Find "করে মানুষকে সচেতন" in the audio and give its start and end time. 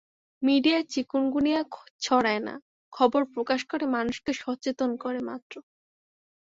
3.65-4.89